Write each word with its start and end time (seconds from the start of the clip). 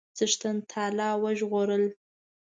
چښتن 0.17 0.55
تعالی 0.69 1.09
وژغورل. 1.23 1.85